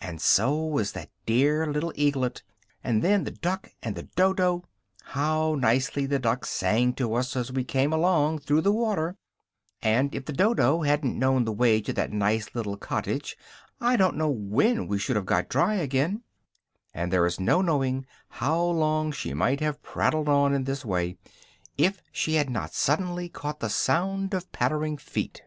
and 0.00 0.18
so 0.18 0.64
was 0.64 0.92
that 0.92 1.10
dear 1.26 1.66
little 1.70 1.92
Eaglet! 1.94 2.42
And 2.82 3.02
then 3.04 3.24
the 3.24 3.30
Duck 3.30 3.68
and 3.82 3.94
the 3.94 4.04
Dodo! 4.04 4.64
How 5.02 5.56
nicely 5.56 6.06
the 6.06 6.18
Duck 6.18 6.46
sang 6.46 6.94
to 6.94 7.12
us 7.12 7.36
as 7.36 7.52
we 7.52 7.64
came 7.64 7.92
along 7.92 8.38
through 8.38 8.62
the 8.62 8.72
water: 8.72 9.18
and 9.82 10.14
if 10.14 10.24
the 10.24 10.32
Dodo 10.32 10.80
hadn't 10.84 11.18
known 11.18 11.44
the 11.44 11.52
way 11.52 11.82
to 11.82 11.92
that 11.92 12.10
nice 12.12 12.54
little 12.54 12.78
cottage, 12.78 13.36
I 13.78 13.96
don't 13.96 14.16
know 14.16 14.30
when 14.30 14.88
we 14.88 14.98
should 14.98 15.16
have 15.16 15.26
got 15.26 15.50
dry 15.50 15.74
again" 15.74 16.22
and 16.94 17.12
there 17.12 17.26
is 17.26 17.38
no 17.38 17.60
knowing 17.60 18.06
how 18.30 18.58
long 18.64 19.12
she 19.12 19.34
might 19.34 19.60
have 19.60 19.82
prattled 19.82 20.30
on 20.30 20.54
in 20.54 20.64
this 20.64 20.82
way, 20.82 21.18
if 21.76 22.00
she 22.10 22.36
had 22.36 22.48
not 22.48 22.72
suddenly 22.72 23.28
caught 23.28 23.60
the 23.60 23.68
sound 23.68 24.32
of 24.32 24.50
pattering 24.50 24.96
feet. 24.96 25.42